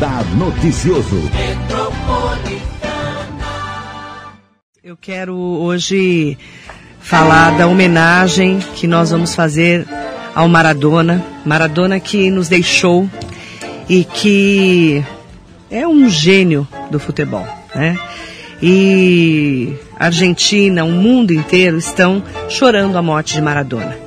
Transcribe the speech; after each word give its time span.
Radar 0.00 0.24
Noticioso. 0.34 1.20
Eu 4.82 4.96
quero 4.96 5.36
hoje 5.36 6.38
falar 6.98 7.58
da 7.58 7.66
homenagem 7.66 8.60
que 8.76 8.86
nós 8.86 9.10
vamos 9.10 9.34
fazer 9.34 9.86
ao 10.34 10.48
Maradona. 10.48 11.22
Maradona 11.44 12.00
que 12.00 12.30
nos 12.30 12.48
deixou 12.48 13.10
e 13.90 14.04
que 14.04 15.04
é 15.70 15.86
um 15.86 16.08
gênio 16.08 16.66
do 16.90 16.98
futebol, 16.98 17.46
né? 17.74 17.98
E 18.62 19.74
Argentina, 19.98 20.82
o 20.82 20.90
mundo 20.90 21.34
inteiro 21.34 21.76
estão 21.76 22.22
chorando 22.48 22.96
a 22.96 23.02
morte 23.02 23.34
de 23.34 23.42
Maradona. 23.42 23.98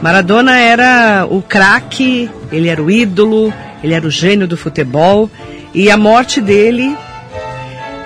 Maradona 0.00 0.60
era 0.60 1.26
o 1.28 1.42
craque, 1.42 2.30
ele 2.52 2.68
era 2.68 2.80
o 2.80 2.88
ídolo, 2.88 3.52
ele 3.84 3.92
era 3.92 4.06
o 4.06 4.10
gênio 4.10 4.48
do 4.48 4.56
futebol 4.56 5.30
e 5.74 5.90
a 5.90 5.96
morte 5.98 6.40
dele 6.40 6.96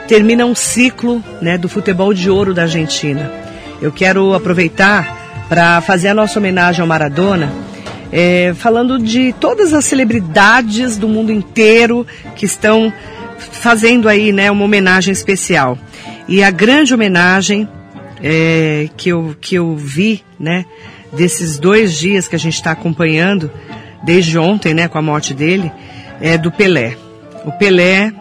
termina 0.08 0.44
um 0.44 0.52
ciclo 0.54 1.22
né, 1.40 1.56
do 1.56 1.68
futebol 1.68 2.12
de 2.12 2.28
ouro 2.28 2.52
da 2.52 2.62
Argentina. 2.62 3.30
Eu 3.80 3.92
quero 3.92 4.34
aproveitar 4.34 5.46
para 5.48 5.80
fazer 5.80 6.08
a 6.08 6.14
nossa 6.14 6.40
homenagem 6.40 6.80
ao 6.80 6.86
Maradona, 6.88 7.52
é, 8.10 8.52
falando 8.56 8.98
de 8.98 9.32
todas 9.38 9.72
as 9.72 9.84
celebridades 9.84 10.96
do 10.96 11.06
mundo 11.06 11.30
inteiro 11.30 12.04
que 12.34 12.44
estão 12.44 12.92
fazendo 13.38 14.08
aí 14.08 14.32
né, 14.32 14.50
uma 14.50 14.64
homenagem 14.64 15.12
especial. 15.12 15.78
E 16.26 16.42
a 16.42 16.50
grande 16.50 16.92
homenagem 16.92 17.68
é, 18.20 18.88
que, 18.96 19.10
eu, 19.10 19.36
que 19.40 19.54
eu 19.54 19.76
vi, 19.76 20.24
né, 20.40 20.64
desses 21.12 21.56
dois 21.56 21.96
dias 21.96 22.26
que 22.26 22.34
a 22.34 22.38
gente 22.38 22.54
está 22.54 22.72
acompanhando, 22.72 23.48
desde 24.02 24.38
ontem, 24.38 24.74
né, 24.74 24.88
com 24.88 24.98
a 24.98 25.02
morte 25.02 25.34
dele, 25.34 25.72
é 26.20 26.36
do 26.36 26.50
Pelé. 26.50 26.96
O 27.44 27.52
Pelé 27.52 28.12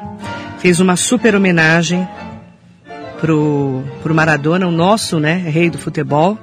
fez 0.59 0.79
uma 0.79 0.95
super 0.95 1.35
homenagem 1.35 2.07
pro, 3.19 3.83
pro 4.01 4.13
Maradona, 4.13 4.67
o 4.67 4.71
nosso, 4.71 5.19
né, 5.19 5.35
rei 5.35 5.69
do 5.69 5.77
futebol. 5.77 6.37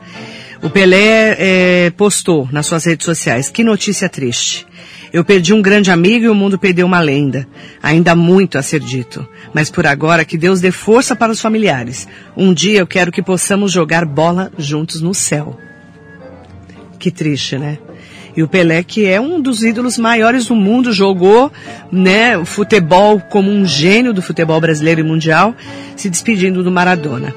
O 0.62 0.70
Pelé 0.70 1.36
é, 1.38 1.90
postou 1.90 2.48
nas 2.50 2.66
suas 2.66 2.86
redes 2.86 3.04
sociais, 3.04 3.50
que 3.50 3.62
notícia 3.62 4.08
triste. 4.08 4.66
Eu 5.12 5.24
perdi 5.24 5.52
um 5.52 5.62
grande 5.62 5.92
amigo 5.92 6.24
e 6.24 6.28
o 6.28 6.34
mundo 6.34 6.58
perdeu 6.58 6.86
uma 6.86 6.98
lenda. 6.98 7.46
Ainda 7.80 8.12
há 8.12 8.16
muito 8.16 8.58
a 8.58 8.62
ser 8.62 8.80
dito. 8.80 9.24
Mas 9.52 9.70
por 9.70 9.86
agora, 9.86 10.24
que 10.24 10.36
Deus 10.36 10.60
dê 10.60 10.72
força 10.72 11.14
para 11.14 11.30
os 11.30 11.40
familiares. 11.40 12.08
Um 12.36 12.52
dia 12.52 12.80
eu 12.80 12.86
quero 12.86 13.12
que 13.12 13.22
possamos 13.22 13.70
jogar 13.70 14.04
bola 14.04 14.50
juntos 14.58 15.00
no 15.00 15.14
céu. 15.14 15.56
Que 16.98 17.12
triste, 17.12 17.56
né? 17.56 17.78
E 18.36 18.42
o 18.42 18.48
Pelé, 18.48 18.82
que 18.82 19.06
é 19.06 19.20
um 19.20 19.40
dos 19.40 19.62
ídolos 19.62 19.96
maiores 19.96 20.46
do 20.46 20.56
mundo, 20.56 20.92
jogou 20.92 21.52
né, 21.90 22.36
o 22.36 22.44
futebol 22.44 23.20
como 23.20 23.50
um 23.50 23.64
gênio 23.64 24.12
do 24.12 24.20
futebol 24.20 24.60
brasileiro 24.60 25.00
e 25.00 25.04
mundial, 25.04 25.54
se 25.94 26.10
despedindo 26.10 26.62
do 26.62 26.70
Maradona. 26.70 27.34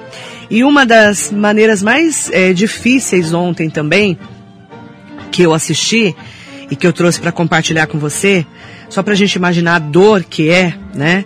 E 0.49 0.63
uma 0.63 0.85
das 0.85 1.31
maneiras 1.31 1.83
mais 1.83 2.31
é, 2.31 2.51
difíceis 2.51 3.33
ontem 3.33 3.69
também, 3.69 4.17
que 5.31 5.43
eu 5.43 5.53
assisti 5.53 6.15
e 6.71 6.75
que 6.75 6.87
eu 6.87 6.93
trouxe 6.93 7.19
para 7.19 7.31
compartilhar 7.31 7.85
com 7.87 7.99
você, 7.99 8.45
só 8.89 9.03
para 9.03 9.13
a 9.13 9.17
gente 9.17 9.35
imaginar 9.35 9.75
a 9.75 9.79
dor 9.79 10.23
que 10.23 10.49
é, 10.49 10.73
né, 10.95 11.25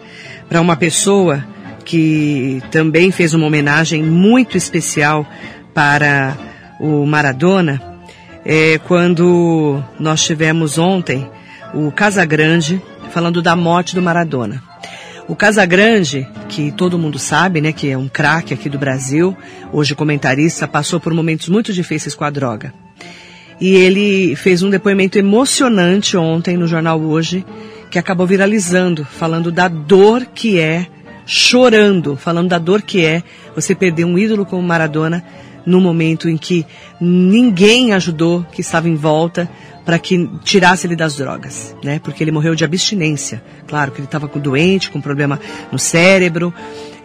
para 0.50 0.60
uma 0.60 0.76
pessoa 0.76 1.46
que 1.86 2.62
também 2.72 3.12
fez 3.12 3.34
uma 3.34 3.48
homenagem 3.48 4.04
muito 4.04 4.58
especial 4.58 5.26
para 5.74 6.38
o 6.80 7.06
Maradona, 7.06 7.91
é, 8.46 8.78
quando 8.80 9.84
nós 10.00 10.24
tivemos 10.24 10.78
ontem 10.78 11.30
o 11.74 11.92
Casagrande 11.92 12.82
falando 13.12 13.42
da 13.42 13.56
morte 13.56 13.96
do 13.96 14.02
Maradona. 14.02 14.62
O 15.28 15.36
Casagrande, 15.36 16.28
que 16.50 16.72
todo 16.72 16.98
mundo 17.00 17.18
sabe, 17.20 17.62
né, 17.62 17.72
que 17.72 17.90
é 17.90 17.98
um 17.98 18.08
craque 18.08 18.54
aqui 18.54 18.68
do 18.68 18.80
Brasil, 18.80 19.38
hoje 19.72 19.96
comentarista, 19.96 20.68
passou 20.68 21.00
por 21.00 21.14
momentos 21.14 21.48
muito 21.48 21.72
difíceis 21.72 22.16
com 22.16 22.24
a 22.24 22.30
droga. 22.30 22.74
E 23.60 23.76
ele 23.76 24.36
fez 24.36 24.64
um 24.64 24.70
depoimento 24.70 25.20
emocionante 25.20 26.18
ontem 26.18 26.58
no 26.58 26.68
jornal 26.68 27.00
Hoje, 27.00 27.46
que 27.92 28.00
acabou 28.00 28.26
viralizando, 28.26 29.06
falando 29.06 29.52
da 29.52 29.68
dor 29.68 30.26
que 30.34 30.60
é, 30.60 30.88
chorando, 31.26 32.18
falando 32.18 32.50
da 32.50 32.58
dor 32.58 32.82
que 32.82 33.06
é 33.06 33.22
você 33.56 33.76
perder 33.76 34.06
um 34.06 34.18
ídolo 34.18 34.46
como 34.46 34.64
Maradona 34.64 35.24
no 35.66 35.80
momento 35.80 36.30
em 36.30 36.38
que 36.38 36.66
ninguém 37.00 37.94
ajudou 37.94 38.46
que 38.52 38.62
estava 38.62 38.90
em 38.90 38.96
volta 38.96 39.50
para 39.86 39.98
que 39.98 40.30
tirasse 40.44 40.86
ele 40.88 40.96
das 40.96 41.16
drogas, 41.16 41.76
né? 41.84 42.00
Porque 42.04 42.24
ele 42.24 42.32
morreu 42.32 42.54
de 42.54 42.64
abstinência. 42.64 43.44
Claro 43.68 43.92
que 43.92 44.00
ele 44.00 44.06
estava 44.06 44.28
doente, 44.28 44.92
com 44.92 45.02
problema 45.02 45.40
no 45.72 45.80
cérebro, 45.80 46.54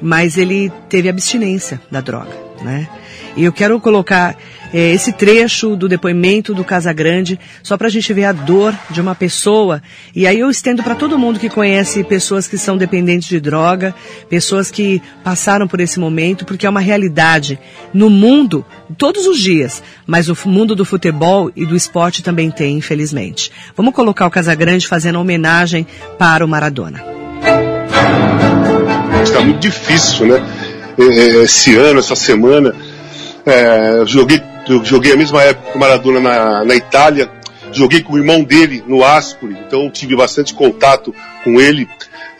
mas 0.01 0.37
ele 0.37 0.71
teve 0.89 1.09
abstinência 1.09 1.81
da 1.91 2.01
droga, 2.01 2.37
né? 2.63 2.89
E 3.37 3.45
eu 3.45 3.53
quero 3.53 3.79
colocar 3.81 4.37
é, 4.77 4.93
esse 4.93 5.11
trecho 5.11 5.75
do 5.75 5.89
depoimento 5.89 6.53
do 6.53 6.63
Casagrande 6.63 7.41
só 7.63 7.79
para 7.79 7.87
a 7.87 7.91
gente 7.91 8.13
ver 8.13 8.27
a 8.27 8.33
dor 8.33 8.79
de 8.91 9.01
uma 9.01 9.15
pessoa. 9.15 9.83
E 10.15 10.27
aí 10.27 10.39
eu 10.39 10.51
estendo 10.51 10.83
para 10.83 10.95
todo 10.95 11.19
mundo 11.19 11.41
que 11.41 11.49
conhece 11.49 12.05
pessoas 12.05 12.47
que 12.47 12.59
são 12.59 12.77
dependentes 12.77 13.27
de 13.27 13.41
droga, 13.41 13.95
pessoas 14.29 14.71
que 14.71 15.01
passaram 15.25 15.67
por 15.67 15.81
esse 15.81 15.99
momento, 15.99 16.45
porque 16.45 16.67
é 16.67 16.69
uma 16.69 16.81
realidade 16.81 17.59
no 17.95 18.11
mundo 18.11 18.67
todos 18.99 19.27
os 19.27 19.39
dias. 19.39 19.83
Mas 20.07 20.29
o 20.29 20.37
mundo 20.45 20.77
do 20.77 20.85
futebol 20.85 21.51
e 21.57 21.65
do 21.65 21.75
esporte 21.75 22.23
também 22.23 22.51
tem, 22.51 22.77
infelizmente. 22.77 23.51
Vamos 23.75 23.95
colocar 23.95 24.27
o 24.27 24.31
Casagrande 24.31 24.87
fazendo 24.87 25.19
homenagem 25.19 25.87
para 26.19 26.45
o 26.45 26.49
Maradona. 26.49 27.03
Está 29.23 29.41
muito 29.41 29.59
difícil, 29.59 30.27
né? 30.27 30.37
É, 30.99 31.03
é, 31.03 31.43
esse 31.45 31.75
ano, 31.77 31.99
essa 31.99 32.15
semana 32.15 32.75
é, 33.47 34.05
joguei, 34.05 34.43
joguei 34.83 35.13
a 35.13 35.17
mesma 35.17 35.41
época 35.43 35.71
que 35.71 35.77
o 35.77 35.81
Maradona 35.81 36.19
na, 36.21 36.65
na 36.65 36.75
Itália, 36.75 37.31
joguei 37.73 38.03
com 38.03 38.15
o 38.15 38.19
irmão 38.19 38.43
dele 38.43 38.83
no 38.89 39.05
Ascoli, 39.05 39.57
então 39.67 39.89
tive 39.89 40.17
bastante 40.17 40.53
contato 40.53 41.15
com 41.45 41.61
ele. 41.61 41.89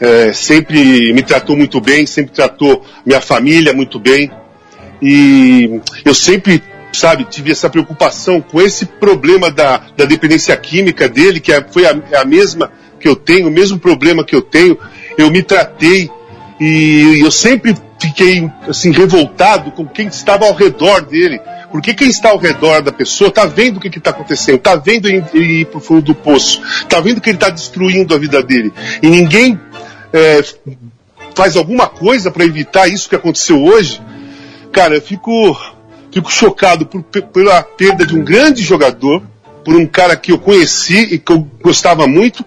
É, 0.01 0.33
sempre 0.33 1.13
me 1.13 1.23
tratou 1.23 1.57
muito 1.57 1.81
bem, 1.81 2.07
sempre 2.07 2.33
tratou 2.33 2.85
minha 3.05 3.21
família 3.21 3.73
muito 3.73 4.01
bem. 4.01 4.31
E 5.01 5.81
eu 6.05 6.15
sempre, 6.15 6.63
sabe, 6.93 7.25
tive 7.25 7.53
essa 7.53 7.71
preocupação 7.71 8.41
com 8.41 8.61
esse 8.61 8.85
problema 8.85 9.51
da, 9.51 9.81
da 9.97 10.05
dependência 10.05 10.57
química 10.57 11.09
dele, 11.09 11.39
que 11.39 11.53
é, 11.53 11.65
foi 11.71 11.87
a, 11.87 11.97
é 12.11 12.17
a 12.17 12.25
mesma 12.25 12.73
que 12.99 13.07
eu 13.07 13.15
tenho, 13.15 13.47
o 13.47 13.51
mesmo 13.51 13.79
problema 13.79 14.25
que 14.25 14.35
eu 14.35 14.43
tenho. 14.43 14.77
Eu 15.17 15.31
me 15.31 15.43
tratei 15.43 16.11
e 16.61 17.21
eu 17.23 17.31
sempre 17.31 17.75
fiquei 17.99 18.51
assim 18.69 18.91
revoltado 18.93 19.71
com 19.73 19.87
quem 19.87 20.09
estava 20.09 20.47
ao 20.47 20.55
redor 20.55 21.03
dele. 21.03 21.41
Porque 21.71 21.95
quem 21.95 22.09
está 22.09 22.31
ao 22.31 22.39
redor 22.39 22.81
da 22.83 22.93
pessoa 22.93 23.29
está 23.29 23.45
vendo 23.45 23.77
o 23.77 23.81
que 23.81 23.89
está 23.89 24.11
acontecendo, 24.11 24.57
está 24.57 24.77
vendo 24.77 25.09
ele 25.09 25.61
ir 25.61 25.67
para 25.67 25.79
o 25.79 25.81
fundo 25.81 26.03
do 26.03 26.15
poço, 26.15 26.63
está 26.81 27.01
vendo 27.01 27.21
que 27.21 27.29
ele 27.29 27.37
está 27.37 27.51
destruindo 27.51 28.15
a 28.15 28.19
vida 28.19 28.43
dele. 28.43 28.73
E 29.03 29.09
ninguém 29.09 29.59
é, 30.13 30.43
faz 31.35 31.57
alguma 31.57 31.89
coisa 31.89 32.31
para 32.31 32.45
evitar 32.45 32.89
isso 32.89 33.09
que 33.09 33.17
aconteceu 33.17 33.63
hoje. 33.63 34.01
Cara, 34.73 34.95
eu 34.95 35.03
fico, 35.03 35.57
fico 36.13 36.31
chocado 36.31 36.87
por, 36.87 37.03
pela 37.03 37.63
perda 37.63 38.07
de 38.07 38.17
um 38.17 38.25
grande 38.25 38.63
jogador, 38.63 39.23
por 39.65 39.75
um 39.75 39.87
cara 39.87 40.17
que 40.17 40.33
eu 40.33 40.39
conheci 40.39 41.15
e 41.15 41.19
que 41.19 41.33
eu 41.33 41.47
gostava 41.61 42.07
muito, 42.07 42.45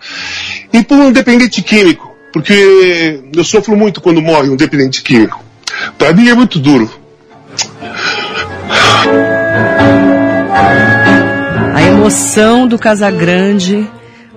e 0.72 0.82
por 0.82 0.98
um 0.98 1.12
dependente 1.12 1.62
químico 1.62 2.09
porque 2.40 3.22
eu 3.36 3.44
sofro 3.44 3.76
muito 3.76 4.00
quando 4.00 4.22
morre 4.22 4.50
um 4.50 4.56
dependente 4.56 5.04
químico. 5.04 5.44
Para 5.98 6.14
mim 6.14 6.30
é 6.30 6.34
muito 6.34 6.58
duro. 6.58 6.90
A 11.76 11.82
emoção 11.82 12.66
do 12.66 12.80
Casagrande 12.80 13.86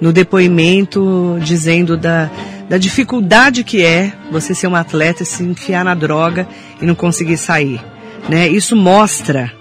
no 0.00 0.12
depoimento 0.12 1.38
dizendo 1.40 1.96
da, 1.96 2.28
da 2.68 2.76
dificuldade 2.76 3.62
que 3.62 3.84
é 3.84 4.12
você 4.32 4.52
ser 4.52 4.66
um 4.66 4.74
atleta, 4.74 5.24
se 5.24 5.44
enfiar 5.44 5.84
na 5.84 5.94
droga 5.94 6.48
e 6.80 6.84
não 6.84 6.96
conseguir 6.96 7.36
sair. 7.36 7.80
Né? 8.28 8.48
Isso 8.48 8.74
mostra, 8.74 9.52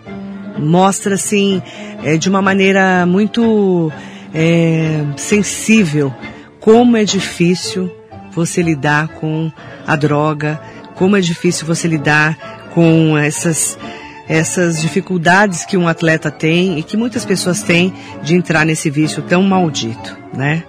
mostra 0.57 1.13
assim, 1.13 1.61
é, 2.03 2.17
de 2.17 2.27
uma 2.27 2.41
maneira 2.41 3.05
muito 3.05 3.91
é, 4.33 5.03
sensível 5.15 6.11
como 6.59 6.97
é 6.97 7.03
difícil 7.03 8.00
você 8.31 8.61
lidar 8.61 9.09
com 9.09 9.51
a 9.85 9.95
droga, 9.95 10.59
como 10.95 11.15
é 11.15 11.21
difícil 11.21 11.65
você 11.65 11.87
lidar 11.87 12.37
com 12.73 13.17
essas 13.17 13.77
essas 14.29 14.79
dificuldades 14.79 15.65
que 15.65 15.75
um 15.75 15.89
atleta 15.89 16.31
tem 16.31 16.79
e 16.79 16.83
que 16.83 16.95
muitas 16.95 17.25
pessoas 17.25 17.63
têm 17.63 17.93
de 18.23 18.33
entrar 18.33 18.65
nesse 18.65 18.89
vício 18.89 19.21
tão 19.21 19.43
maldito, 19.43 20.17
né? 20.33 20.63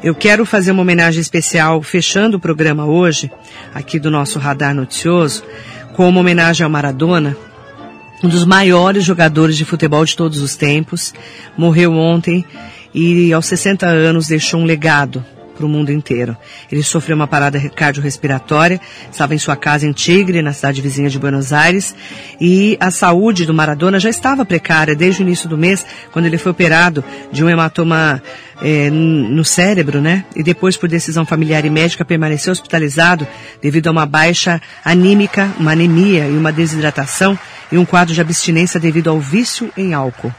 Eu 0.00 0.14
quero 0.14 0.46
fazer 0.46 0.70
uma 0.70 0.82
homenagem 0.82 1.20
especial, 1.20 1.82
fechando 1.82 2.36
o 2.36 2.40
programa 2.40 2.86
hoje, 2.86 3.28
aqui 3.74 3.98
do 3.98 4.12
nosso 4.12 4.38
Radar 4.38 4.74
Noticioso, 4.74 5.42
com 5.94 6.08
uma 6.08 6.20
homenagem 6.20 6.62
ao 6.62 6.70
Maradona, 6.70 7.36
um 8.22 8.28
dos 8.28 8.44
maiores 8.44 9.02
jogadores 9.02 9.56
de 9.56 9.64
futebol 9.64 10.04
de 10.04 10.16
todos 10.16 10.40
os 10.40 10.54
tempos, 10.54 11.12
morreu 11.56 11.92
ontem 11.92 12.44
e 12.94 13.32
aos 13.32 13.46
60 13.46 13.86
anos 13.86 14.28
deixou 14.28 14.60
um 14.60 14.64
legado 14.64 15.24
para 15.60 15.66
o 15.66 15.68
mundo 15.68 15.92
inteiro. 15.92 16.34
Ele 16.72 16.82
sofreu 16.82 17.14
uma 17.14 17.26
parada 17.26 17.60
cardiorrespiratória, 17.68 18.80
estava 19.12 19.34
em 19.34 19.38
sua 19.38 19.56
casa 19.56 19.86
em 19.86 19.92
Tigre, 19.92 20.40
na 20.40 20.54
cidade 20.54 20.80
vizinha 20.80 21.10
de 21.10 21.18
Buenos 21.18 21.52
Aires, 21.52 21.94
e 22.40 22.78
a 22.80 22.90
saúde 22.90 23.44
do 23.44 23.52
Maradona 23.52 24.00
já 24.00 24.08
estava 24.08 24.44
precária 24.44 24.96
desde 24.96 25.22
o 25.22 25.24
início 25.24 25.48
do 25.48 25.58
mês, 25.58 25.84
quando 26.12 26.24
ele 26.24 26.38
foi 26.38 26.52
operado 26.52 27.04
de 27.30 27.44
um 27.44 27.50
hematoma 27.50 28.22
é, 28.62 28.88
no 28.90 29.44
cérebro, 29.44 30.00
né? 30.00 30.24
E 30.34 30.42
depois, 30.42 30.78
por 30.78 30.88
decisão 30.88 31.26
familiar 31.26 31.64
e 31.64 31.70
médica, 31.70 32.04
permaneceu 32.04 32.52
hospitalizado 32.52 33.28
devido 33.60 33.88
a 33.88 33.90
uma 33.90 34.06
baixa 34.06 34.60
anímica, 34.82 35.50
uma 35.58 35.72
anemia 35.72 36.26
e 36.26 36.36
uma 36.36 36.52
desidratação 36.52 37.38
e 37.70 37.76
um 37.76 37.84
quadro 37.84 38.14
de 38.14 38.20
abstinência 38.20 38.80
devido 38.80 39.10
ao 39.10 39.20
vício 39.20 39.70
em 39.76 39.92
álcool. 39.92 40.32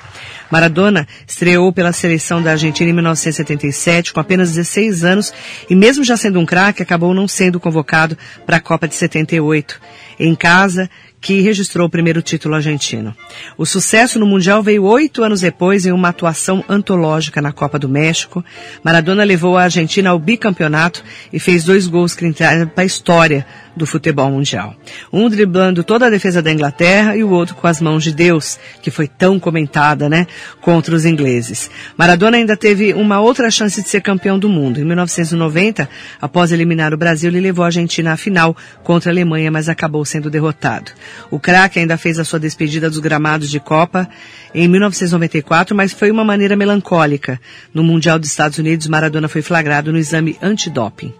Maradona 0.51 1.07
estreou 1.27 1.71
pela 1.71 1.91
seleção 1.91 2.41
da 2.41 2.51
Argentina 2.51 2.89
em 2.89 2.93
1977, 2.93 4.13
com 4.13 4.19
apenas 4.19 4.49
16 4.49 5.03
anos, 5.03 5.33
e 5.69 5.75
mesmo 5.75 6.03
já 6.03 6.17
sendo 6.17 6.39
um 6.39 6.45
craque, 6.45 6.83
acabou 6.83 7.13
não 7.13 7.27
sendo 7.27 7.59
convocado 7.59 8.17
para 8.45 8.57
a 8.57 8.61
Copa 8.61 8.87
de 8.87 8.95
78. 8.95 9.79
Em 10.19 10.35
casa, 10.35 10.89
que 11.21 11.39
registrou 11.39 11.85
o 11.85 11.89
primeiro 11.89 12.21
título 12.21 12.55
argentino. 12.55 13.15
O 13.55 13.65
sucesso 13.65 14.17
no 14.17 14.25
Mundial 14.25 14.63
veio 14.63 14.83
oito 14.85 15.23
anos 15.23 15.39
depois 15.39 15.85
em 15.85 15.91
uma 15.91 16.09
atuação 16.09 16.65
antológica 16.67 17.39
na 17.39 17.51
Copa 17.51 17.77
do 17.77 17.87
México. 17.87 18.43
Maradona 18.83 19.23
levou 19.23 19.55
a 19.55 19.63
Argentina 19.63 20.09
ao 20.09 20.17
bicampeonato 20.17 21.03
e 21.31 21.39
fez 21.39 21.63
dois 21.63 21.87
gols 21.87 22.15
que 22.15 22.25
entraram 22.25 22.67
para 22.67 22.83
a 22.83 22.85
história 22.85 23.45
do 23.75 23.85
futebol 23.85 24.29
mundial. 24.29 24.75
Um 25.13 25.29
driblando 25.29 25.83
toda 25.83 26.07
a 26.07 26.09
defesa 26.09 26.41
da 26.41 26.51
Inglaterra 26.51 27.15
e 27.15 27.23
o 27.23 27.29
outro 27.29 27.55
com 27.55 27.67
as 27.67 27.79
mãos 27.79 28.03
de 28.03 28.11
Deus, 28.11 28.59
que 28.81 28.91
foi 28.91 29.07
tão 29.07 29.39
comentada, 29.39 30.09
né, 30.09 30.27
contra 30.59 30.95
os 30.95 31.05
ingleses. 31.05 31.69
Maradona 31.95 32.37
ainda 32.37 32.57
teve 32.57 32.93
uma 32.93 33.19
outra 33.19 33.49
chance 33.49 33.81
de 33.81 33.87
ser 33.87 34.01
campeão 34.01 34.37
do 34.37 34.49
mundo. 34.49 34.79
Em 34.79 34.83
1990, 34.83 35.87
após 36.19 36.51
eliminar 36.51 36.93
o 36.93 36.97
Brasil, 36.97 37.29
ele 37.29 37.39
levou 37.39 37.63
a 37.63 37.67
Argentina 37.67 38.11
à 38.13 38.17
final 38.17 38.55
contra 38.83 39.09
a 39.09 39.13
Alemanha, 39.13 39.51
mas 39.51 39.69
acabou 39.69 40.03
sendo 40.03 40.29
derrotado. 40.29 40.91
O 41.29 41.39
craque 41.39 41.79
ainda 41.79 41.97
fez 41.97 42.19
a 42.19 42.25
sua 42.25 42.39
despedida 42.39 42.89
dos 42.89 42.99
gramados 42.99 43.49
de 43.49 43.59
Copa 43.59 44.07
em 44.53 44.67
1994, 44.67 45.75
mas 45.75 45.91
foi 45.91 46.11
uma 46.11 46.23
maneira 46.23 46.55
melancólica. 46.55 47.39
No 47.73 47.83
Mundial 47.83 48.19
dos 48.19 48.29
Estados 48.29 48.57
Unidos, 48.57 48.87
Maradona 48.87 49.27
foi 49.27 49.41
flagrado 49.41 49.91
no 49.91 49.97
exame 49.97 50.37
antidoping. 50.41 51.13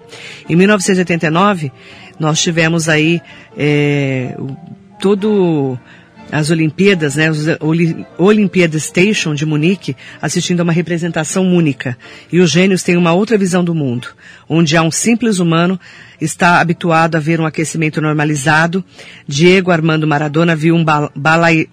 Em 0.50 0.56
1989, 0.56 1.72
nós 2.20 2.42
tivemos 2.42 2.90
aí 2.90 3.22
é, 3.58 4.36
todo 5.00 5.78
as 6.32 6.50
Olimpíadas, 6.50 7.18
né, 7.18 7.30
os 7.30 8.80
Station 8.80 9.36
de 9.36 9.46
Munique, 9.46 9.96
assistindo 10.22 10.62
a 10.62 10.64
uma 10.64 10.72
representação 10.72 11.54
única. 11.54 11.98
E 12.32 12.40
os 12.40 12.50
gênios 12.50 12.84
têm 12.84 12.96
uma 12.96 13.12
outra 13.12 13.38
visão 13.38 13.64
do 13.64 13.76
mundo, 13.76 14.08
onde 14.48 14.78
há 14.78 14.82
um 14.82 14.92
simples 14.92 15.40
humano 15.40 15.80
está 16.22 16.62
habituado 16.62 17.16
a 17.16 17.20
ver 17.20 17.42
um 17.42 17.46
aquecimento 17.46 18.00
normalizado. 18.00 18.84
Diego 19.28 19.72
Armando 19.72 20.08
Maradona 20.08 20.56
viu 20.56 20.76
um 20.76 20.86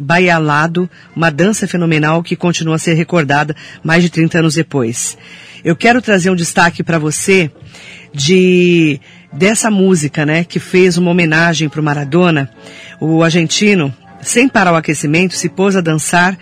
baialado, 0.00 0.90
uma 1.14 1.30
dança 1.30 1.68
fenomenal 1.68 2.22
que 2.22 2.34
continua 2.34 2.76
a 2.76 2.78
ser 2.78 2.94
recordada 2.94 3.54
mais 3.84 4.02
de 4.02 4.10
30 4.10 4.40
anos 4.40 4.54
depois. 4.54 5.16
Eu 5.64 5.76
quero 5.76 6.02
trazer 6.02 6.30
um 6.30 6.36
destaque 6.36 6.82
para 6.82 6.98
você 6.98 7.50
de 8.12 9.00
dessa 9.30 9.70
música, 9.70 10.24
né, 10.24 10.42
que 10.42 10.58
fez 10.58 10.96
uma 10.96 11.10
homenagem 11.10 11.68
para 11.68 11.80
o 11.80 11.84
Maradona. 11.84 12.50
O 12.98 13.22
argentino 13.22 13.94
sem 14.22 14.48
parar 14.48 14.72
o 14.72 14.76
aquecimento, 14.76 15.34
se 15.34 15.48
pôs 15.48 15.76
a 15.76 15.80
dançar, 15.80 16.36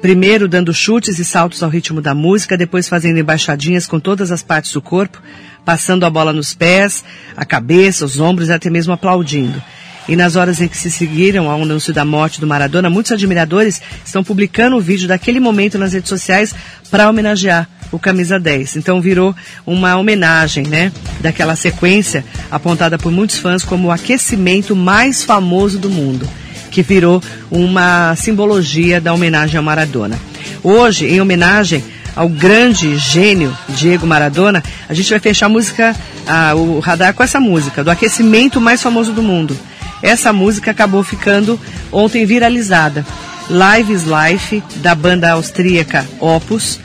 primeiro 0.00 0.48
dando 0.48 0.72
chutes 0.72 1.18
e 1.18 1.24
saltos 1.24 1.62
ao 1.62 1.70
ritmo 1.70 2.00
da 2.00 2.14
música, 2.14 2.56
depois 2.56 2.88
fazendo 2.88 3.18
embaixadinhas 3.18 3.86
com 3.86 3.98
todas 4.00 4.30
as 4.30 4.42
partes 4.42 4.72
do 4.72 4.80
corpo, 4.80 5.20
passando 5.64 6.04
a 6.04 6.10
bola 6.10 6.32
nos 6.32 6.54
pés, 6.54 7.04
a 7.36 7.44
cabeça, 7.44 8.04
os 8.04 8.18
ombros 8.18 8.48
e 8.48 8.52
até 8.52 8.70
mesmo 8.70 8.92
aplaudindo. 8.92 9.62
E 10.08 10.16
nas 10.16 10.36
horas 10.36 10.58
em 10.60 10.68
que 10.68 10.76
se 10.76 10.90
seguiram 10.90 11.50
ao 11.50 11.62
anúncio 11.62 11.92
da 11.92 12.02
morte 12.02 12.40
do 12.40 12.46
Maradona, 12.46 12.88
muitos 12.88 13.12
admiradores 13.12 13.82
estão 14.02 14.24
publicando 14.24 14.76
o 14.76 14.80
vídeo 14.80 15.06
daquele 15.06 15.38
momento 15.38 15.76
nas 15.76 15.92
redes 15.92 16.08
sociais 16.08 16.54
para 16.90 17.10
homenagear 17.10 17.68
o 17.92 17.98
camisa 17.98 18.40
10. 18.40 18.76
Então 18.76 19.02
virou 19.02 19.36
uma 19.66 19.96
homenagem, 19.96 20.66
né, 20.66 20.90
daquela 21.20 21.54
sequência 21.56 22.24
apontada 22.50 22.98
por 22.98 23.12
muitos 23.12 23.36
fãs 23.36 23.62
como 23.62 23.88
o 23.88 23.90
aquecimento 23.90 24.74
mais 24.74 25.22
famoso 25.22 25.78
do 25.78 25.90
mundo 25.90 26.26
que 26.70 26.82
virou 26.82 27.22
uma 27.50 28.14
simbologia 28.16 29.00
da 29.00 29.12
homenagem 29.12 29.58
a 29.58 29.62
Maradona. 29.62 30.18
Hoje, 30.62 31.06
em 31.06 31.20
homenagem 31.20 31.82
ao 32.14 32.28
grande 32.28 32.96
gênio 32.96 33.56
Diego 33.68 34.06
Maradona, 34.06 34.62
a 34.88 34.94
gente 34.94 35.10
vai 35.10 35.20
fechar 35.20 35.46
a 35.46 35.48
música, 35.48 35.94
a, 36.26 36.54
o 36.54 36.80
radar 36.80 37.14
com 37.14 37.22
essa 37.22 37.38
música, 37.38 37.84
do 37.84 37.90
aquecimento 37.90 38.60
mais 38.60 38.82
famoso 38.82 39.12
do 39.12 39.22
mundo. 39.22 39.56
Essa 40.02 40.32
música 40.32 40.70
acabou 40.70 41.02
ficando 41.02 41.58
ontem 41.92 42.26
viralizada. 42.26 43.06
Live 43.48 43.92
is 43.92 44.02
Life, 44.02 44.62
da 44.76 44.94
banda 44.94 45.30
austríaca 45.30 46.04
Opus, 46.20 46.78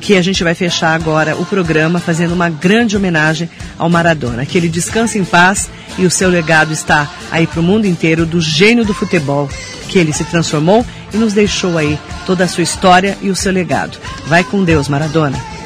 que 0.00 0.16
a 0.16 0.22
gente 0.22 0.42
vai 0.42 0.54
fechar 0.54 0.94
agora 0.94 1.36
o 1.36 1.44
programa 1.44 2.00
fazendo 2.00 2.32
uma 2.32 2.48
grande 2.48 2.96
homenagem 2.96 3.48
ao 3.78 3.90
Maradona. 3.90 4.46
Que 4.46 4.56
ele 4.56 4.68
descanse 4.68 5.18
em 5.18 5.24
paz 5.24 5.68
e 5.98 6.06
o 6.06 6.10
seu 6.10 6.28
legado 6.28 6.72
está 6.72 7.08
aí 7.30 7.46
para 7.46 7.60
o 7.60 7.62
mundo 7.62 7.86
inteiro 7.86 8.24
do 8.24 8.40
gênio 8.40 8.84
do 8.84 8.94
futebol 8.94 9.48
que 9.88 9.98
ele 9.98 10.12
se 10.12 10.24
transformou 10.24 10.86
e 11.12 11.16
nos 11.16 11.32
deixou 11.32 11.76
aí 11.76 11.98
toda 12.24 12.44
a 12.44 12.48
sua 12.48 12.62
história 12.62 13.18
e 13.20 13.28
o 13.28 13.36
seu 13.36 13.52
legado. 13.52 13.98
Vai 14.26 14.44
com 14.44 14.64
Deus, 14.64 14.88
Maradona. 14.88 15.59